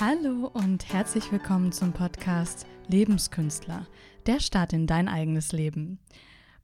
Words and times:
Hallo 0.00 0.46
und 0.54 0.92
herzlich 0.92 1.32
willkommen 1.32 1.72
zum 1.72 1.92
Podcast 1.92 2.66
Lebenskünstler, 2.86 3.88
der 4.26 4.38
Start 4.38 4.72
in 4.72 4.86
dein 4.86 5.08
eigenes 5.08 5.50
Leben. 5.50 5.98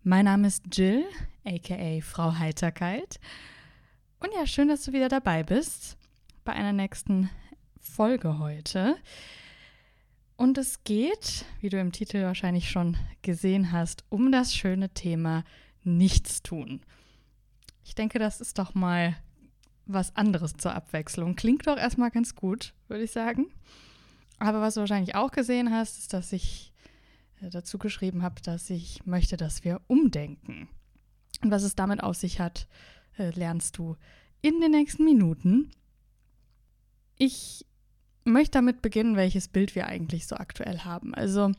Mein 0.04 0.26
Name 0.26 0.46
ist 0.46 0.62
Jill, 0.72 1.04
aka 1.44 2.00
Frau 2.00 2.38
Heiterkeit. 2.38 3.18
Und 4.20 4.30
ja, 4.36 4.46
schön, 4.46 4.68
dass 4.68 4.84
du 4.84 4.92
wieder 4.92 5.08
dabei 5.08 5.42
bist 5.42 5.96
bei 6.44 6.52
einer 6.52 6.72
nächsten 6.72 7.28
Folge 7.80 8.38
heute. 8.38 8.98
Und 10.36 10.56
es 10.56 10.84
geht, 10.84 11.44
wie 11.58 11.70
du 11.70 11.80
im 11.80 11.90
Titel 11.90 12.22
wahrscheinlich 12.22 12.70
schon 12.70 12.96
gesehen 13.22 13.72
hast, 13.72 14.04
um 14.10 14.30
das 14.30 14.54
schöne 14.54 14.90
Thema 14.90 15.42
Nichtstun. 15.82 16.82
Ich 17.82 17.96
denke, 17.96 18.20
das 18.20 18.40
ist 18.40 18.60
doch 18.60 18.74
mal 18.74 19.16
was 19.86 20.14
anderes 20.16 20.54
zur 20.54 20.74
Abwechslung. 20.74 21.36
Klingt 21.36 21.66
doch 21.66 21.76
erstmal 21.76 22.10
ganz 22.10 22.34
gut, 22.34 22.74
würde 22.88 23.04
ich 23.04 23.10
sagen. 23.10 23.46
Aber 24.38 24.60
was 24.60 24.74
du 24.74 24.80
wahrscheinlich 24.80 25.14
auch 25.14 25.30
gesehen 25.30 25.70
hast, 25.70 25.98
ist, 25.98 26.12
dass 26.12 26.32
ich 26.32 26.72
äh, 27.40 27.50
dazu 27.50 27.78
geschrieben 27.78 28.22
habe, 28.22 28.40
dass 28.42 28.70
ich 28.70 29.04
möchte, 29.06 29.36
dass 29.36 29.64
wir 29.64 29.80
umdenken. 29.86 30.68
Und 31.42 31.50
was 31.50 31.62
es 31.62 31.76
damit 31.76 32.02
auf 32.02 32.16
sich 32.16 32.40
hat, 32.40 32.66
äh, 33.18 33.30
lernst 33.30 33.78
du 33.78 33.96
in 34.40 34.60
den 34.60 34.72
nächsten 34.72 35.04
Minuten. 35.04 35.70
Ich 37.16 37.64
möchte 38.24 38.52
damit 38.52 38.82
beginnen, 38.82 39.16
welches 39.16 39.48
Bild 39.48 39.74
wir 39.74 39.86
eigentlich 39.86 40.26
so 40.26 40.36
aktuell 40.36 40.80
haben. 40.80 41.14
Also 41.14 41.52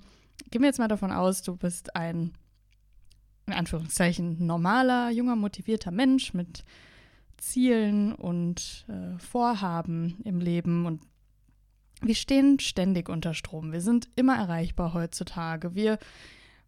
gehen 0.52 0.62
wir 0.62 0.68
jetzt 0.68 0.80
mal 0.80 0.88
davon 0.88 1.12
aus, 1.12 1.42
du 1.44 1.56
bist 1.56 1.96
ein, 1.96 2.34
in 3.46 3.54
Anführungszeichen, 3.54 4.46
normaler, 4.46 5.12
junger, 5.12 5.36
motivierter 5.36 5.92
Mensch 5.92 6.34
mit 6.34 6.66
Zielen 7.38 8.14
und 8.14 8.86
äh, 8.88 9.18
Vorhaben 9.20 10.18
im 10.24 10.40
Leben 10.40 10.86
und 10.86 11.02
wir 12.02 12.16
stehen 12.16 12.60
ständig 12.60 13.10
unter 13.10 13.34
Strom. 13.34 13.72
Wir 13.72 13.82
sind 13.82 14.10
immer 14.16 14.36
erreichbar 14.36 14.94
heutzutage. 14.94 15.76
Wir 15.76 15.98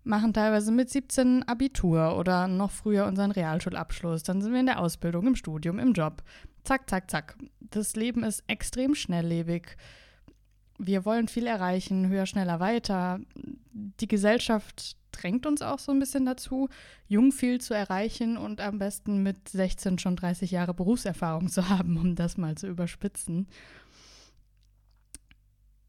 machen 0.03 0.33
teilweise 0.33 0.71
mit 0.71 0.89
17 0.89 1.43
Abitur 1.43 2.17
oder 2.17 2.47
noch 2.47 2.71
früher 2.71 3.05
unseren 3.05 3.31
Realschulabschluss. 3.31 4.23
Dann 4.23 4.41
sind 4.41 4.53
wir 4.53 4.59
in 4.59 4.65
der 4.65 4.79
Ausbildung, 4.79 5.27
im 5.27 5.35
Studium, 5.35 5.79
im 5.79 5.93
Job. 5.93 6.23
Zack, 6.63 6.89
zack, 6.89 7.11
zack. 7.11 7.37
Das 7.59 7.95
Leben 7.95 8.23
ist 8.23 8.43
extrem 8.47 8.95
schnelllebig. 8.95 9.75
Wir 10.79 11.05
wollen 11.05 11.27
viel 11.27 11.47
erreichen, 11.47 12.07
höher, 12.07 12.25
schneller, 12.25 12.59
weiter. 12.59 13.19
Die 13.73 14.07
Gesellschaft 14.07 14.95
drängt 15.17 15.45
uns 15.45 15.61
auch 15.61 15.79
so 15.79 15.91
ein 15.91 15.99
bisschen 15.99 16.25
dazu, 16.25 16.69
jung 17.07 17.31
viel 17.31 17.59
zu 17.59 17.73
erreichen 17.73 18.37
und 18.37 18.61
am 18.61 18.77
besten 18.77 19.23
mit 19.23 19.49
16 19.49 19.99
schon 19.99 20.15
30 20.15 20.51
Jahre 20.51 20.73
Berufserfahrung 20.73 21.49
zu 21.49 21.69
haben, 21.69 21.97
um 21.97 22.15
das 22.15 22.37
mal 22.37 22.55
zu 22.55 22.67
überspitzen. 22.67 23.47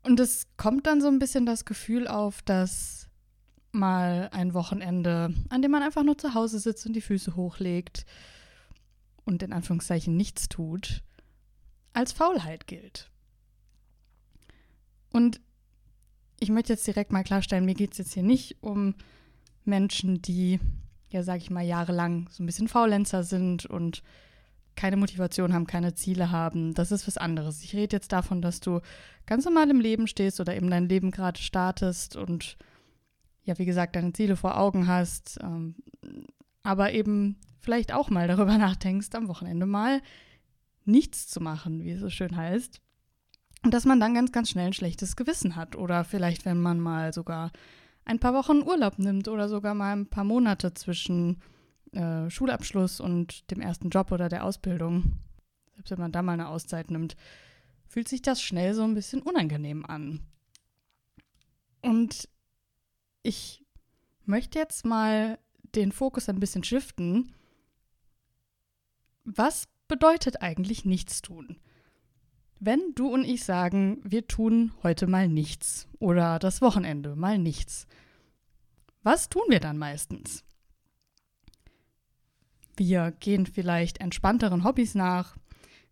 Und 0.02 0.20
es 0.20 0.46
kommt 0.56 0.86
dann 0.86 1.00
so 1.00 1.08
ein 1.08 1.18
bisschen 1.18 1.44
das 1.44 1.64
Gefühl 1.64 2.08
auf, 2.08 2.42
dass 2.42 3.08
mal 3.72 4.28
ein 4.32 4.54
Wochenende, 4.54 5.34
an 5.50 5.62
dem 5.62 5.70
man 5.70 5.82
einfach 5.82 6.02
nur 6.02 6.16
zu 6.16 6.34
Hause 6.34 6.58
sitzt 6.58 6.86
und 6.86 6.94
die 6.94 7.00
Füße 7.00 7.36
hochlegt 7.36 8.06
und 9.24 9.42
in 9.42 9.52
Anführungszeichen 9.52 10.16
nichts 10.16 10.48
tut, 10.48 11.02
als 11.92 12.12
Faulheit 12.12 12.66
gilt. 12.66 13.10
Und 15.12 15.40
ich 16.40 16.50
möchte 16.50 16.72
jetzt 16.72 16.86
direkt 16.86 17.12
mal 17.12 17.24
klarstellen, 17.24 17.64
mir 17.64 17.74
geht 17.74 17.92
es 17.92 17.98
jetzt 17.98 18.14
hier 18.14 18.22
nicht 18.22 18.56
um 18.62 18.94
Menschen, 19.68 20.20
die, 20.20 20.58
ja, 21.10 21.22
sag 21.22 21.38
ich 21.38 21.50
mal, 21.50 21.64
jahrelang 21.64 22.28
so 22.30 22.42
ein 22.42 22.46
bisschen 22.46 22.68
Faulenzer 22.68 23.22
sind 23.22 23.66
und 23.66 24.02
keine 24.74 24.96
Motivation 24.96 25.52
haben, 25.52 25.66
keine 25.66 25.94
Ziele 25.94 26.30
haben. 26.30 26.74
Das 26.74 26.92
ist 26.92 27.06
was 27.06 27.18
anderes. 27.18 27.62
Ich 27.62 27.74
rede 27.74 27.96
jetzt 27.96 28.12
davon, 28.12 28.40
dass 28.40 28.60
du 28.60 28.80
ganz 29.26 29.44
normal 29.44 29.70
im 29.70 29.80
Leben 29.80 30.06
stehst 30.06 30.40
oder 30.40 30.56
eben 30.56 30.70
dein 30.70 30.88
Leben 30.88 31.10
gerade 31.10 31.40
startest 31.40 32.16
und 32.16 32.56
ja, 33.42 33.58
wie 33.58 33.64
gesagt, 33.64 33.96
deine 33.96 34.12
Ziele 34.12 34.36
vor 34.36 34.58
Augen 34.58 34.86
hast, 34.86 35.38
ähm, 35.42 35.74
aber 36.62 36.92
eben 36.92 37.36
vielleicht 37.60 37.92
auch 37.92 38.10
mal 38.10 38.28
darüber 38.28 38.56
nachdenkst, 38.58 39.08
am 39.14 39.28
Wochenende 39.28 39.66
mal 39.66 40.00
nichts 40.84 41.26
zu 41.26 41.40
machen, 41.40 41.82
wie 41.82 41.90
es 41.90 42.00
so 42.00 42.10
schön 42.10 42.36
heißt. 42.36 42.80
Und 43.64 43.74
dass 43.74 43.84
man 43.84 44.00
dann 44.00 44.14
ganz, 44.14 44.32
ganz 44.32 44.50
schnell 44.50 44.68
ein 44.68 44.72
schlechtes 44.72 45.16
Gewissen 45.16 45.56
hat. 45.56 45.76
Oder 45.76 46.04
vielleicht, 46.04 46.44
wenn 46.44 46.60
man 46.60 46.78
mal 46.78 47.12
sogar 47.12 47.50
ein 48.08 48.18
paar 48.18 48.34
Wochen 48.34 48.62
Urlaub 48.62 48.98
nimmt 48.98 49.28
oder 49.28 49.48
sogar 49.48 49.74
mal 49.74 49.92
ein 49.92 50.06
paar 50.06 50.24
Monate 50.24 50.72
zwischen 50.74 51.40
äh, 51.92 52.28
Schulabschluss 52.30 53.00
und 53.00 53.50
dem 53.50 53.60
ersten 53.60 53.90
Job 53.90 54.10
oder 54.12 54.28
der 54.28 54.44
Ausbildung. 54.44 55.12
Selbst 55.74 55.90
wenn 55.90 56.00
man 56.00 56.12
da 56.12 56.22
mal 56.22 56.32
eine 56.32 56.48
Auszeit 56.48 56.90
nimmt, 56.90 57.16
fühlt 57.86 58.08
sich 58.08 58.22
das 58.22 58.40
schnell 58.42 58.74
so 58.74 58.82
ein 58.82 58.94
bisschen 58.94 59.20
unangenehm 59.20 59.84
an. 59.84 60.20
Und 61.82 62.28
ich 63.22 63.64
möchte 64.24 64.58
jetzt 64.58 64.86
mal 64.86 65.38
den 65.74 65.92
Fokus 65.92 66.30
ein 66.30 66.40
bisschen 66.40 66.64
shiften. 66.64 67.34
Was 69.24 69.68
bedeutet 69.86 70.40
eigentlich 70.40 70.86
nichts 70.86 71.20
tun? 71.20 71.58
Wenn 72.60 72.92
du 72.94 73.08
und 73.08 73.24
ich 73.24 73.44
sagen, 73.44 74.00
wir 74.02 74.26
tun 74.26 74.72
heute 74.82 75.06
mal 75.06 75.28
nichts 75.28 75.88
oder 76.00 76.38
das 76.38 76.60
Wochenende 76.60 77.14
mal 77.14 77.38
nichts, 77.38 77.86
was 79.02 79.28
tun 79.28 79.44
wir 79.48 79.60
dann 79.60 79.78
meistens? 79.78 80.44
Wir 82.76 83.12
gehen 83.12 83.46
vielleicht 83.46 84.00
entspannteren 84.00 84.64
Hobbys 84.64 84.94
nach. 84.94 85.36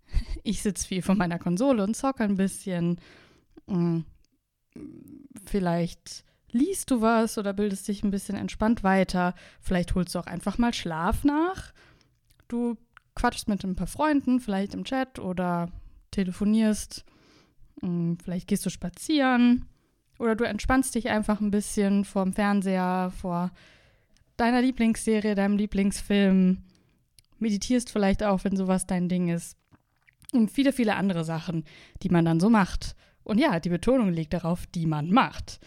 Ich 0.45 0.63
sitze 0.63 0.87
viel 0.87 1.03
vor 1.03 1.17
meiner 1.17 1.41
Konsole 1.41 1.83
und 1.83 1.97
zocke 1.97 2.23
ein 2.23 2.37
bisschen. 2.37 3.01
Mm, 3.67 4.03
vielleicht 5.45 6.25
liest 6.53 6.93
du 6.93 7.01
was 7.01 7.39
oder 7.39 7.53
bildest 7.53 7.89
dich 7.89 8.05
ein 8.05 8.13
bisschen 8.13 8.37
entspannt 8.37 8.85
weiter. 8.85 9.35
Vielleicht 9.61 9.97
holst 9.97 10.15
du 10.15 10.21
auch 10.21 10.27
einfach 10.27 10.59
mal 10.59 10.73
Schlaf 10.73 11.25
nach. 11.25 11.73
Du 12.47 12.77
quatschst 13.17 13.49
mit 13.49 13.65
ein 13.65 13.75
paar 13.75 13.89
Freunden, 13.89 14.39
vielleicht 14.39 14.75
im 14.75 14.85
Chat 14.85 15.19
oder 15.19 15.73
telefonierst, 16.17 17.05
mm, 17.83 18.15
vielleicht 18.23 18.49
gehst 18.49 18.67
du 18.67 18.71
spazieren 18.71 19.67
oder 20.19 20.35
du 20.35 20.45
entspannst 20.45 20.95
dich 20.95 21.09
einfach 21.09 21.41
ein 21.41 21.51
bisschen 21.51 22.05
vorm 22.05 22.33
Fernseher, 22.33 23.13
vor 23.17 23.53
deiner 24.37 24.63
Lieblingsserie, 24.63 25.35
deinem 25.35 25.57
Lieblingsfilm, 25.57 26.63
meditierst 27.39 27.91
vielleicht 27.91 28.23
auch, 28.23 28.45
wenn 28.45 28.57
sowas 28.57 28.87
dein 28.87 29.09
Ding 29.09 29.29
ist 29.29 29.57
und 30.33 30.51
viele, 30.51 30.73
viele 30.73 30.97
andere 30.97 31.25
Sachen, 31.25 31.65
die 32.03 32.09
man 32.09 32.25
dann 32.25 32.41
so 32.41 32.51
macht. 32.51 32.97
Und 33.23 33.39
ja, 33.39 33.61
die 33.61 33.69
Betonung 33.69 34.13
liegt 34.13 34.33
darauf, 34.33 34.67
die 34.67 34.87
man 34.87 35.11
macht. 35.11 35.61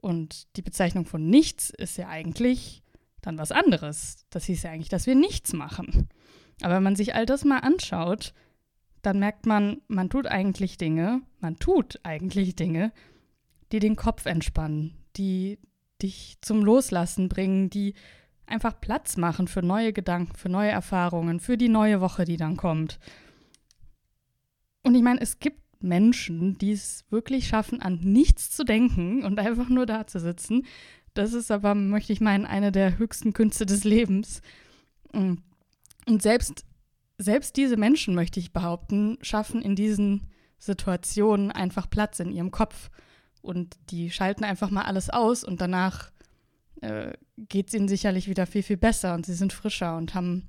Und 0.00 0.46
die 0.56 0.62
Bezeichnung 0.62 1.06
von 1.06 1.28
nichts 1.28 1.70
ist 1.70 1.96
ja 1.98 2.08
eigentlich 2.08 2.82
dann 3.20 3.38
was 3.38 3.50
anderes. 3.50 4.26
Das 4.30 4.44
hieß 4.44 4.62
ja 4.62 4.70
eigentlich, 4.70 4.88
dass 4.88 5.06
wir 5.06 5.14
nichts 5.14 5.52
machen. 5.52 6.08
Aber 6.62 6.76
wenn 6.76 6.82
man 6.82 6.96
sich 6.96 7.14
all 7.14 7.26
das 7.26 7.44
mal 7.44 7.58
anschaut, 7.58 8.32
dann 9.08 9.20
merkt 9.20 9.46
man, 9.46 9.80
man 9.88 10.10
tut 10.10 10.26
eigentlich 10.26 10.76
Dinge, 10.76 11.22
man 11.40 11.58
tut 11.58 11.98
eigentlich 12.02 12.56
Dinge, 12.56 12.92
die 13.72 13.78
den 13.78 13.96
Kopf 13.96 14.26
entspannen, 14.26 14.98
die 15.16 15.58
dich 16.02 16.36
zum 16.42 16.62
Loslassen 16.62 17.30
bringen, 17.30 17.70
die 17.70 17.94
einfach 18.44 18.78
Platz 18.78 19.16
machen 19.16 19.48
für 19.48 19.62
neue 19.62 19.94
Gedanken, 19.94 20.36
für 20.36 20.50
neue 20.50 20.68
Erfahrungen, 20.68 21.40
für 21.40 21.56
die 21.56 21.70
neue 21.70 22.02
Woche, 22.02 22.26
die 22.26 22.36
dann 22.36 22.58
kommt. 22.58 22.98
Und 24.82 24.94
ich 24.94 25.02
meine, 25.02 25.22
es 25.22 25.38
gibt 25.38 25.62
Menschen, 25.82 26.58
die 26.58 26.72
es 26.72 27.06
wirklich 27.08 27.48
schaffen, 27.48 27.80
an 27.80 27.98
nichts 28.02 28.50
zu 28.50 28.62
denken 28.62 29.24
und 29.24 29.38
einfach 29.38 29.70
nur 29.70 29.86
da 29.86 30.06
zu 30.06 30.20
sitzen. 30.20 30.66
Das 31.14 31.32
ist 31.32 31.50
aber, 31.50 31.74
möchte 31.74 32.12
ich 32.12 32.20
meinen, 32.20 32.44
eine 32.44 32.72
der 32.72 32.98
höchsten 32.98 33.32
Künste 33.32 33.64
des 33.64 33.84
Lebens. 33.84 34.42
Und 35.12 35.42
selbst 36.22 36.66
selbst 37.18 37.56
diese 37.56 37.76
Menschen, 37.76 38.14
möchte 38.14 38.40
ich 38.40 38.52
behaupten, 38.52 39.18
schaffen 39.22 39.60
in 39.60 39.74
diesen 39.74 40.30
Situationen 40.58 41.50
einfach 41.50 41.90
Platz 41.90 42.20
in 42.20 42.30
ihrem 42.30 42.50
Kopf. 42.50 42.90
Und 43.42 43.76
die 43.90 44.10
schalten 44.10 44.44
einfach 44.44 44.70
mal 44.70 44.82
alles 44.82 45.10
aus 45.10 45.44
und 45.44 45.60
danach 45.60 46.10
äh, 46.80 47.12
geht 47.36 47.68
es 47.68 47.74
ihnen 47.74 47.88
sicherlich 47.88 48.28
wieder 48.28 48.46
viel, 48.46 48.62
viel 48.62 48.76
besser 48.76 49.14
und 49.14 49.26
sie 49.26 49.34
sind 49.34 49.52
frischer 49.52 49.96
und 49.96 50.14
haben 50.14 50.48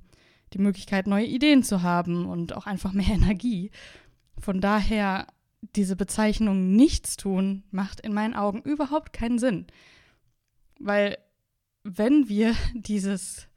die 0.54 0.60
Möglichkeit, 0.60 1.08
neue 1.08 1.26
Ideen 1.26 1.64
zu 1.64 1.84
haben 1.84 2.26
und 2.26 2.54
auch 2.54 2.66
einfach 2.66 2.94
mehr 2.94 3.08
Energie. 3.14 3.72
Von 4.40 4.62
daher, 4.62 5.28
diese 5.76 5.96
Bezeichnung 5.96 6.76
Nichtstun 6.76 7.64
macht 7.72 8.00
in 8.00 8.14
meinen 8.14 8.34
Augen 8.34 8.62
überhaupt 8.62 9.14
keinen 9.14 9.40
Sinn. 9.40 9.68
Weil 10.80 11.18
wenn 11.84 12.30
wir 12.30 12.56
dieses 12.74 13.48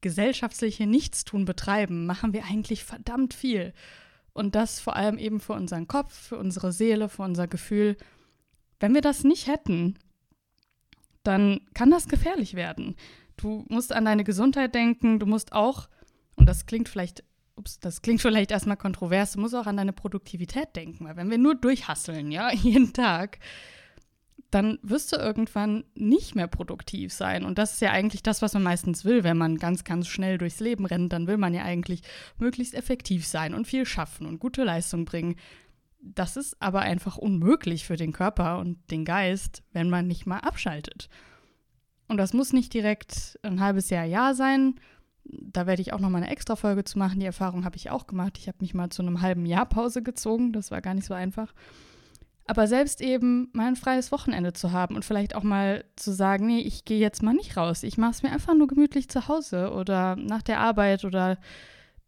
gesellschaftliche 0.00 0.86
Nichtstun 0.86 1.44
betreiben, 1.44 2.06
machen 2.06 2.32
wir 2.32 2.44
eigentlich 2.44 2.84
verdammt 2.84 3.34
viel. 3.34 3.72
Und 4.32 4.54
das 4.54 4.80
vor 4.80 4.96
allem 4.96 5.18
eben 5.18 5.40
für 5.40 5.54
unseren 5.54 5.88
Kopf, 5.88 6.12
für 6.12 6.38
unsere 6.38 6.72
Seele, 6.72 7.08
für 7.08 7.22
unser 7.22 7.46
Gefühl. 7.46 7.96
Wenn 8.78 8.94
wir 8.94 9.00
das 9.00 9.24
nicht 9.24 9.46
hätten, 9.46 9.98
dann 11.22 11.60
kann 11.74 11.90
das 11.90 12.08
gefährlich 12.08 12.54
werden. 12.54 12.96
Du 13.36 13.64
musst 13.68 13.92
an 13.92 14.04
deine 14.04 14.24
Gesundheit 14.24 14.74
denken, 14.74 15.18
du 15.18 15.26
musst 15.26 15.52
auch, 15.52 15.88
und 16.36 16.48
das 16.48 16.66
klingt 16.66 16.88
vielleicht 16.88 17.24
ups, 17.56 17.80
das 17.80 18.02
klingt 18.02 18.20
vielleicht 18.20 18.50
erstmal 18.50 18.76
kontrovers, 18.76 19.32
du 19.32 19.40
musst 19.40 19.54
auch 19.54 19.66
an 19.66 19.76
deine 19.76 19.92
Produktivität 19.92 20.74
denken, 20.76 21.04
weil 21.04 21.16
wenn 21.16 21.30
wir 21.30 21.38
nur 21.38 21.54
durchhasseln, 21.54 22.30
ja, 22.30 22.50
jeden 22.52 22.92
Tag, 22.92 23.38
dann 24.50 24.78
wirst 24.82 25.12
du 25.12 25.16
irgendwann 25.16 25.84
nicht 25.94 26.34
mehr 26.34 26.48
produktiv 26.48 27.12
sein. 27.12 27.44
Und 27.44 27.58
das 27.58 27.74
ist 27.74 27.80
ja 27.80 27.92
eigentlich 27.92 28.22
das, 28.22 28.42
was 28.42 28.54
man 28.54 28.64
meistens 28.64 29.04
will, 29.04 29.22
wenn 29.22 29.36
man 29.36 29.58
ganz, 29.58 29.84
ganz 29.84 30.08
schnell 30.08 30.38
durchs 30.38 30.60
Leben 30.60 30.86
rennt. 30.86 31.12
Dann 31.12 31.28
will 31.28 31.36
man 31.36 31.54
ja 31.54 31.62
eigentlich 31.62 32.02
möglichst 32.38 32.74
effektiv 32.74 33.26
sein 33.26 33.54
und 33.54 33.66
viel 33.66 33.86
schaffen 33.86 34.26
und 34.26 34.40
gute 34.40 34.64
Leistung 34.64 35.04
bringen. 35.04 35.36
Das 36.02 36.36
ist 36.36 36.60
aber 36.60 36.80
einfach 36.80 37.16
unmöglich 37.16 37.84
für 37.84 37.96
den 37.96 38.12
Körper 38.12 38.58
und 38.58 38.78
den 38.90 39.04
Geist, 39.04 39.62
wenn 39.72 39.90
man 39.90 40.06
nicht 40.06 40.26
mal 40.26 40.38
abschaltet. 40.38 41.08
Und 42.08 42.16
das 42.16 42.32
muss 42.32 42.52
nicht 42.52 42.74
direkt 42.74 43.38
ein 43.42 43.60
halbes 43.60 43.88
Jahr, 43.90 44.04
Jahr 44.04 44.34
sein. 44.34 44.80
Da 45.24 45.68
werde 45.68 45.82
ich 45.82 45.92
auch 45.92 46.00
noch 46.00 46.10
mal 46.10 46.22
eine 46.22 46.30
extra 46.30 46.56
Folge 46.56 46.82
zu 46.82 46.98
machen. 46.98 47.20
Die 47.20 47.26
Erfahrung 47.26 47.64
habe 47.64 47.76
ich 47.76 47.90
auch 47.90 48.08
gemacht. 48.08 48.36
Ich 48.38 48.48
habe 48.48 48.58
mich 48.62 48.74
mal 48.74 48.90
zu 48.90 49.02
einem 49.02 49.20
halben 49.20 49.46
Jahr 49.46 49.66
Pause 49.66 50.02
gezogen. 50.02 50.52
Das 50.52 50.72
war 50.72 50.80
gar 50.80 50.94
nicht 50.94 51.06
so 51.06 51.14
einfach. 51.14 51.54
Aber 52.50 52.66
selbst 52.66 53.00
eben 53.00 53.48
mal 53.52 53.68
ein 53.68 53.76
freies 53.76 54.10
Wochenende 54.10 54.52
zu 54.52 54.72
haben 54.72 54.96
und 54.96 55.04
vielleicht 55.04 55.36
auch 55.36 55.44
mal 55.44 55.84
zu 55.94 56.10
sagen, 56.10 56.48
nee, 56.48 56.58
ich 56.58 56.84
gehe 56.84 56.98
jetzt 56.98 57.22
mal 57.22 57.32
nicht 57.32 57.56
raus. 57.56 57.84
Ich 57.84 57.96
mache 57.96 58.10
es 58.10 58.24
mir 58.24 58.32
einfach 58.32 58.56
nur 58.56 58.66
gemütlich 58.66 59.08
zu 59.08 59.28
Hause 59.28 59.70
oder 59.72 60.16
nach 60.16 60.42
der 60.42 60.58
Arbeit 60.58 61.04
oder 61.04 61.38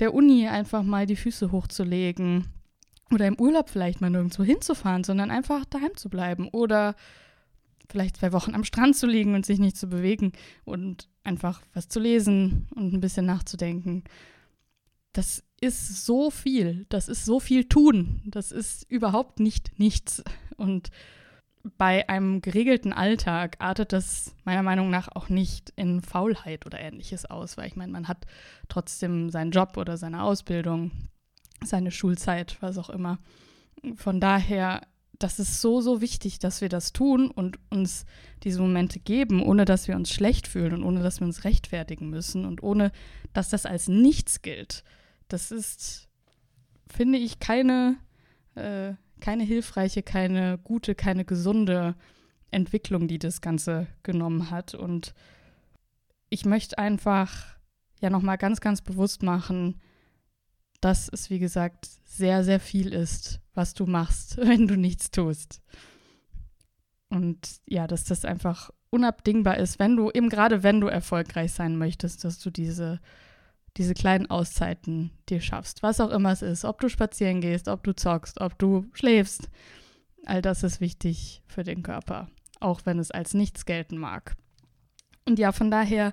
der 0.01 0.13
Uni 0.13 0.49
einfach 0.49 0.83
mal 0.83 1.07
die 1.07 1.15
Füße 1.15 1.53
hochzulegen 1.53 2.49
oder 3.13 3.29
im 3.29 3.39
Urlaub 3.39 3.71
vielleicht 3.71 4.01
mal 4.01 4.11
nirgendwo 4.11 4.43
hinzufahren, 4.43 5.05
sondern 5.05 5.31
einfach 5.31 5.65
daheim 5.65 5.97
zu 5.97 6.11
bleiben 6.11 6.49
oder 6.49 6.97
vielleicht 7.89 8.17
zwei 8.17 8.33
Wochen 8.33 8.57
am 8.57 8.65
Strand 8.65 8.97
zu 8.97 9.07
liegen 9.07 9.37
und 9.37 9.47
sich 9.47 9.61
nicht 9.61 9.77
zu 9.77 9.87
bewegen 9.87 10.33
und 10.65 11.09
einfach 11.23 11.63
was 11.73 11.87
zu 11.87 12.01
lesen 12.01 12.67
und 12.75 12.93
ein 12.93 13.01
bisschen 13.01 13.27
nachzudenken. 13.27 14.03
Das 15.13 15.45
ist 15.63 16.05
so 16.05 16.31
viel, 16.31 16.87
das 16.89 17.09
ist 17.09 17.25
so 17.25 17.41
viel 17.41 17.69
tun, 17.69 18.21
das 18.25 18.53
ist 18.53 18.91
überhaupt 18.91 19.41
nicht 19.41 19.79
nichts. 19.79 20.23
Und 20.57 20.91
bei 21.79 22.09
einem 22.09 22.43
geregelten 22.43 22.93
Alltag 22.93 23.57
artet 23.61 23.93
das 23.93 24.35
meiner 24.45 24.65
Meinung 24.65 24.91
nach 24.91 25.09
auch 25.15 25.29
nicht 25.29 25.73
in 25.77 26.03
Faulheit 26.03 26.67
oder 26.67 26.81
ähnliches 26.81 27.25
aus, 27.25 27.57
weil 27.57 27.69
ich 27.69 27.77
meine, 27.77 27.93
man 27.93 28.09
hat 28.09 28.27
trotzdem 28.69 29.31
seinen 29.31 29.53
Job 29.53 29.77
oder 29.77 29.97
seine 29.97 30.25
Ausbildung, 30.25 30.91
seine 31.65 31.93
Schulzeit, 31.93 32.57
was 32.61 32.77
auch 32.79 32.91
immer. 32.91 33.19
Von 33.95 34.21
daher 34.21 34.83
das 35.23 35.39
ist 35.39 35.61
so, 35.61 35.81
so 35.81 36.01
wichtig, 36.01 36.39
dass 36.41 36.61
wir 36.61 36.69
das 36.69 36.93
tun 36.93 37.31
und 37.31 37.59
uns 37.71 38.07
diese 38.43 38.61
Momente 38.61 38.99
geben, 38.99 39.43
ohne 39.43 39.65
dass 39.65 39.87
wir 39.87 39.95
uns 39.95 40.11
schlecht 40.11 40.49
fühlen 40.49 40.73
und 40.73 40.83
ohne 40.83 41.03
dass 41.03 41.21
wir 41.21 41.27
uns 41.27 41.45
rechtfertigen 41.45 42.11
müssen 42.11 42.45
und 42.45 42.63
ohne 42.63 42.91
dass 43.33 43.51
das 43.51 43.65
als 43.65 43.87
nichts 43.87 44.43
gilt. 44.43 44.83
Das 45.29 45.51
ist, 45.51 46.09
finde 46.87 47.19
ich, 47.19 47.39
keine, 47.39 47.97
äh, 48.55 48.95
keine 49.21 49.45
hilfreiche, 49.45 50.03
keine 50.03 50.59
gute, 50.59 50.95
keine 50.95 51.25
gesunde 51.25 51.95
Entwicklung, 52.51 53.09
die 53.09 53.19
das 53.19 53.41
Ganze 53.41 53.87
genommen 54.03 54.51
hat. 54.51 54.75
Und 54.75 55.15
ich 56.29 56.45
möchte 56.45 56.79
einfach 56.79 57.57
ja 58.01 58.11
nochmal 58.11 58.39
ganz, 58.39 58.61
ganz 58.61 58.83
bewusst 58.83 59.23
machen, 59.23 59.81
dass 60.81 61.09
es, 61.09 61.31
wie 61.31 61.39
gesagt, 61.39 61.89
sehr, 62.05 62.45
sehr 62.45 62.61
viel 62.61 62.93
ist, 62.93 63.41
was 63.55 63.75
du 63.75 63.87
machst, 63.87 64.37
wenn 64.37 64.67
du 64.67 64.77
nichts 64.77 65.11
tust. 65.11 65.63
Und 67.09 67.61
ja, 67.67 67.87
dass 67.87 68.05
das 68.05 68.25
einfach 68.25 68.71
unabdingbar 68.91 69.59
ist, 69.59 69.79
wenn 69.79 69.97
du, 69.97 70.11
eben 70.11 70.29
gerade 70.29 70.63
wenn 70.63 70.81
du 70.81 70.87
erfolgreich 70.89 71.53
sein 71.53 71.77
möchtest, 71.77 72.25
dass 72.25 72.39
du 72.39 72.51
diese, 72.51 73.01
diese 73.77 73.95
kleinen 73.95 74.31
Auszeiten 74.31 75.11
dir 75.29 75.41
schaffst. 75.41 75.83
Was 75.83 76.01
auch 76.01 76.11
immer 76.11 76.33
es 76.33 76.43
ist, 76.43 76.65
ob 76.65 76.81
du 76.81 76.89
spazieren 76.89 77.41
gehst, 77.41 77.69
ob 77.69 77.83
du 77.85 77.95
zockst, 77.95 78.41
ob 78.41 78.59
du 78.59 78.87
schläfst. 78.93 79.49
All 80.25 80.43
das 80.43 80.63
ist 80.63 80.81
wichtig 80.81 81.43
für 81.47 81.65
den 81.65 81.83
Körper, 81.83 82.29
auch 82.61 82.83
wenn 82.85 82.99
es 82.99 83.11
als 83.11 83.35
nichts 83.35 83.65
gelten 83.65 83.99
mag. 83.99 84.37
Und 85.25 85.39
ja, 85.39 85.53
von 85.53 85.71
daher 85.71 86.13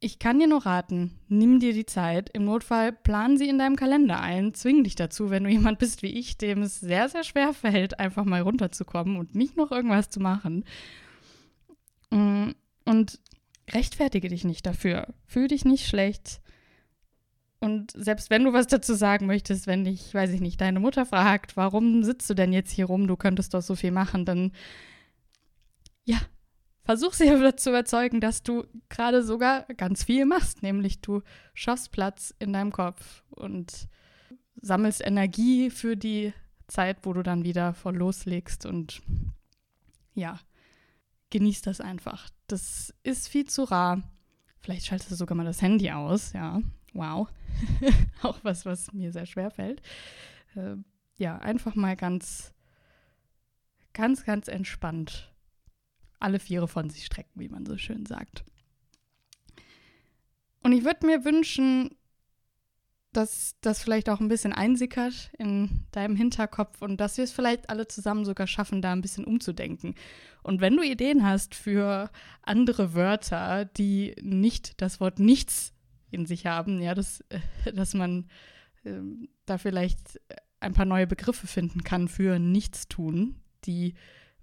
ich 0.00 0.18
kann 0.18 0.38
dir 0.38 0.46
nur 0.46 0.64
raten, 0.64 1.18
nimm 1.28 1.58
dir 1.58 1.72
die 1.72 1.86
Zeit. 1.86 2.30
Im 2.32 2.44
Notfall 2.44 2.92
plan 2.92 3.36
sie 3.36 3.48
in 3.48 3.58
deinem 3.58 3.74
Kalender 3.74 4.20
ein. 4.20 4.54
Zwing 4.54 4.84
dich 4.84 4.94
dazu, 4.94 5.30
wenn 5.30 5.44
du 5.44 5.50
jemand 5.50 5.78
bist 5.78 6.02
wie 6.02 6.18
ich, 6.18 6.38
dem 6.38 6.62
es 6.62 6.78
sehr, 6.78 7.08
sehr 7.08 7.24
schwer 7.24 7.52
fällt, 7.52 7.98
einfach 7.98 8.24
mal 8.24 8.42
runterzukommen 8.42 9.16
und 9.16 9.34
nicht 9.34 9.56
noch 9.56 9.72
irgendwas 9.72 10.08
zu 10.08 10.20
machen. 10.20 10.64
Mm, 12.10 12.50
und 12.84 13.18
rechtfertige 13.74 14.28
dich 14.28 14.44
nicht 14.44 14.66
dafür. 14.66 15.14
Fühl 15.26 15.48
dich 15.48 15.64
nicht 15.64 15.86
schlecht. 15.86 16.40
Und 17.60 17.90
selbst 17.92 18.30
wenn 18.30 18.44
du 18.44 18.52
was 18.52 18.68
dazu 18.68 18.94
sagen 18.94 19.26
möchtest, 19.26 19.66
wenn 19.66 19.84
dich, 19.84 20.14
weiß 20.14 20.30
ich 20.30 20.40
nicht, 20.40 20.60
deine 20.60 20.78
Mutter 20.78 21.04
fragt, 21.04 21.56
warum 21.56 22.04
sitzt 22.04 22.30
du 22.30 22.34
denn 22.34 22.52
jetzt 22.52 22.70
hier 22.70 22.86
rum, 22.86 23.08
du 23.08 23.16
könntest 23.16 23.52
doch 23.52 23.62
so 23.62 23.74
viel 23.74 23.90
machen, 23.90 24.24
dann 24.24 24.52
ja, 26.04 26.18
versuch 26.84 27.12
sie 27.12 27.26
zu 27.56 27.70
überzeugen, 27.70 28.20
dass 28.20 28.42
du 28.42 28.64
gerade 28.88 29.24
sogar 29.24 29.64
ganz 29.76 30.04
viel 30.04 30.24
machst, 30.24 30.62
nämlich 30.62 31.00
du 31.00 31.22
schaffst 31.52 31.90
Platz 31.90 32.32
in 32.38 32.52
deinem 32.52 32.70
Kopf 32.70 33.24
und 33.30 33.88
sammelst 34.60 35.04
Energie 35.04 35.70
für 35.70 35.96
die 35.96 36.32
Zeit, 36.68 36.98
wo 37.02 37.12
du 37.12 37.22
dann 37.22 37.44
wieder 37.44 37.74
voll 37.74 37.96
loslegst 37.96 38.66
und 38.66 39.02
ja, 40.14 40.38
genieß 41.30 41.62
das 41.62 41.80
einfach. 41.80 42.28
Das 42.46 42.94
ist 43.02 43.28
viel 43.28 43.46
zu 43.46 43.64
rar. 43.64 44.02
Vielleicht 44.60 44.86
schaltest 44.86 45.10
du 45.10 45.14
sogar 45.14 45.36
mal 45.36 45.44
das 45.44 45.62
Handy 45.62 45.90
aus, 45.90 46.32
ja. 46.32 46.60
Wow. 46.92 47.28
Auch 48.22 48.38
was, 48.42 48.66
was 48.66 48.92
mir 48.92 49.12
sehr 49.12 49.26
schwer 49.26 49.50
fällt. 49.50 49.82
Äh, 50.54 50.76
ja, 51.18 51.38
einfach 51.38 51.74
mal 51.74 51.96
ganz, 51.96 52.54
ganz, 53.92 54.24
ganz 54.24 54.48
entspannt 54.48 55.32
alle 56.20 56.40
Viere 56.40 56.68
von 56.68 56.90
sich 56.90 57.06
strecken, 57.06 57.40
wie 57.40 57.48
man 57.48 57.66
so 57.66 57.76
schön 57.76 58.06
sagt. 58.06 58.44
Und 60.62 60.72
ich 60.72 60.84
würde 60.84 61.06
mir 61.06 61.24
wünschen, 61.24 61.96
dass 63.12 63.56
das 63.62 63.82
vielleicht 63.82 64.10
auch 64.10 64.20
ein 64.20 64.28
bisschen 64.28 64.52
einsickert 64.52 65.30
in 65.38 65.86
deinem 65.92 66.14
Hinterkopf 66.14 66.82
und 66.82 66.98
dass 66.98 67.16
wir 67.16 67.24
es 67.24 67.32
vielleicht 67.32 67.70
alle 67.70 67.88
zusammen 67.88 68.24
sogar 68.24 68.46
schaffen, 68.46 68.82
da 68.82 68.92
ein 68.92 69.00
bisschen 69.00 69.24
umzudenken. 69.24 69.94
Und 70.42 70.60
wenn 70.60 70.76
du 70.76 70.82
Ideen 70.82 71.24
hast 71.24 71.54
für 71.54 72.10
andere 72.42 72.94
Wörter, 72.94 73.64
die 73.64 74.14
nicht 74.20 74.80
das 74.80 75.00
Wort 75.00 75.18
nichts 75.18 75.72
in 76.10 76.26
sich 76.26 76.46
haben, 76.46 76.80
ja, 76.80 76.94
dass, 76.94 77.24
dass 77.74 77.94
man 77.94 78.26
äh, 78.84 79.00
da 79.46 79.58
vielleicht 79.58 80.20
ein 80.60 80.74
paar 80.74 80.86
neue 80.86 81.06
Begriffe 81.06 81.46
finden 81.46 81.84
kann 81.84 82.08
für 82.08 82.38
Nichtstun, 82.38 83.36
die 83.64 83.94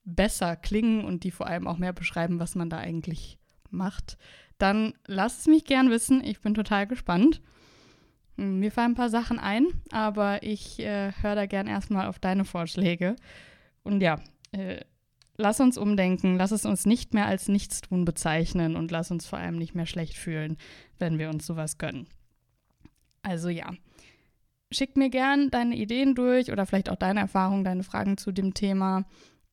besser 0.06 0.56
klingen 0.56 1.04
und 1.04 1.24
die 1.24 1.32
vor 1.32 1.48
allem 1.48 1.68
auch 1.68 1.78
mehr 1.78 1.94
beschreiben, 1.94 2.40
was 2.40 2.56
man 2.56 2.70
da 2.70 2.78
eigentlich 2.78 3.40
macht, 3.70 4.18
dann 4.58 4.94
lass 5.06 5.40
es 5.40 5.48
mich 5.48 5.66
gern 5.66 5.90
wissen. 5.90 6.24
Ich 6.24 6.40
bin 6.42 6.54
total 6.54 6.88
gespannt. 6.88 7.42
Mir 8.38 8.72
fallen 8.72 8.92
ein 8.92 8.96
paar 8.96 9.10
Sachen 9.10 9.40
ein, 9.40 9.68
aber 9.92 10.44
ich 10.44 10.80
äh, 10.80 11.14
höre 11.22 11.36
da 11.36 11.46
gern 11.46 11.68
erstmal 11.68 12.08
auf 12.08 12.20
deine 12.20 12.44
Vorschläge. 12.44 13.16
Und 13.84 14.02
ja, 14.02 14.20
äh, 14.52 14.82
lass 15.38 15.60
uns 15.60 15.78
umdenken, 15.78 16.38
lass 16.38 16.52
es 16.52 16.66
uns 16.66 16.86
nicht 16.86 17.14
mehr 17.14 17.28
als 17.28 17.48
Nichtstun 17.48 18.04
bezeichnen 18.04 18.76
und 18.76 18.92
lass 18.92 19.12
uns 19.12 19.26
vor 19.26 19.40
allem 19.40 19.58
nicht 19.58 19.76
mehr 19.76 19.86
schlecht 19.86 20.18
fühlen, 20.18 20.58
wenn 20.98 21.18
wir 21.18 21.30
uns 21.30 21.46
sowas 21.46 21.78
gönnen. 21.78 22.08
Also 23.22 23.50
ja, 23.50 23.72
schick 24.72 24.98
mir 24.98 25.10
gern 25.10 25.50
deine 25.50 25.76
Ideen 25.76 26.16
durch 26.16 26.52
oder 26.52 26.66
vielleicht 26.66 26.90
auch 26.90 26.96
deine 26.96 27.22
Erfahrungen, 27.22 27.64
deine 27.64 27.84
Fragen 27.84 28.18
zu 28.18 28.32
dem 28.32 28.54
Thema. 28.54 29.06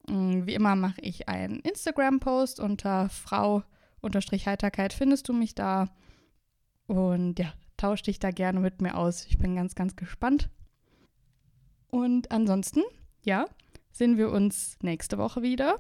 Mm, 0.09 0.47
wie 0.47 0.55
immer 0.55 0.75
mache 0.77 1.01
ich 1.01 1.29
einen 1.29 1.61
Instagram-Post 1.61 2.61
unter 2.61 3.09
Frau-Heiterkeit 3.09 4.93
findest 4.93 5.29
du 5.29 5.33
mich 5.33 5.55
da. 5.55 5.89
Und 6.87 7.39
ja, 7.39 7.53
tausch 7.83 8.03
dich 8.03 8.21
da 8.21 8.31
gerne 8.31 8.61
mit 8.61 8.81
mir 8.81 8.97
aus. 8.97 9.27
Ich 9.27 9.39
bin 9.39 9.57
ganz, 9.57 9.75
ganz 9.75 9.97
gespannt. 9.97 10.49
Und 11.91 12.31
ansonsten, 12.31 12.83
ja, 13.25 13.47
sehen 13.91 14.17
wir 14.17 14.31
uns 14.31 14.79
nächste 14.83 15.19
Woche 15.19 15.43
wieder. 15.43 15.77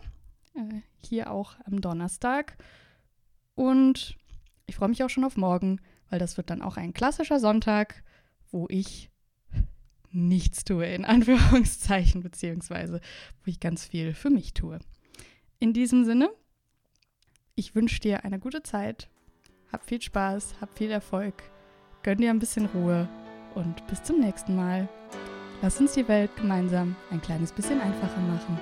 Äh, 0.54 0.80
hier 1.06 1.30
auch 1.30 1.54
am 1.64 1.80
Donnerstag. 1.80 2.56
Und 3.54 4.16
ich 4.66 4.75
freue 4.75 4.88
mich 4.88 5.04
auch 5.04 5.11
schon 5.11 5.23
auf 5.23 5.37
morgen, 5.37 5.80
weil 6.11 6.18
das 6.18 6.37
wird 6.37 6.50
dann 6.50 6.61
auch 6.61 6.76
ein 6.76 6.92
klassischer 6.92 7.38
Sonntag, 7.38 8.02
wo 8.50 8.66
ich 8.68 9.09
nichts 10.11 10.64
tue, 10.64 10.87
in 10.87 11.04
Anführungszeichen, 11.04 12.21
beziehungsweise 12.21 13.00
wo 13.44 13.49
ich 13.49 13.61
ganz 13.61 13.87
viel 13.87 14.12
für 14.12 14.30
mich 14.30 14.54
tue. 14.54 14.80
In 15.61 15.73
diesem 15.73 16.04
Sinne, 16.04 16.30
ich 17.54 17.76
wünsche 17.76 18.00
dir 18.00 18.25
eine 18.25 18.40
gute 18.40 18.64
Zeit, 18.64 19.09
hab 19.71 19.85
viel 19.85 20.02
Spaß, 20.02 20.61
hab 20.61 20.76
viel 20.76 20.90
Erfolg, 20.90 21.44
gönn 22.02 22.18
dir 22.18 22.30
ein 22.30 22.38
bisschen 22.38 22.66
Ruhe 22.66 23.09
und 23.54 23.87
bis 23.87 24.02
zum 24.02 24.21
nächsten 24.21 24.56
Mal. 24.56 24.88
Lass 25.61 25.80
uns 25.80 25.92
die 25.92 26.09
Welt 26.09 26.35
gemeinsam 26.37 26.97
ein 27.11 27.23
kleines 27.23 27.52
bisschen 27.52 27.80
einfacher 27.80 28.21
machen. 28.21 28.59